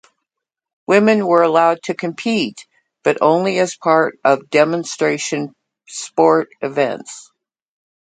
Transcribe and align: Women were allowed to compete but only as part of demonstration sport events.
Women 0.87 1.27
were 1.27 1.43
allowed 1.43 1.83
to 1.83 1.93
compete 1.93 2.65
but 3.03 3.19
only 3.21 3.59
as 3.59 3.75
part 3.75 4.17
of 4.23 4.49
demonstration 4.49 5.53
sport 5.87 6.49
events. 6.59 7.31